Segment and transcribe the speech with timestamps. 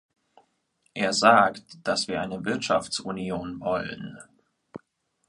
[0.95, 4.17] Er sagt, dass wir eine Wirtschaftsunion wollen.